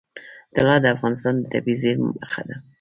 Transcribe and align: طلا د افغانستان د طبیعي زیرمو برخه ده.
طلا 0.55 0.75
د 0.81 0.85
افغانستان 0.95 1.33
د 1.37 1.43
طبیعي 1.53 1.79
زیرمو 1.81 2.09
برخه 2.17 2.41
ده. 2.47 2.55